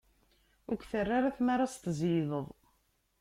[0.69, 2.47] Ur k-terra ara tmara ad s-tzeyydeḍ.